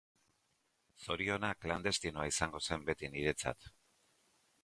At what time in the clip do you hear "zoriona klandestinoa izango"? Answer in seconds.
1.07-2.61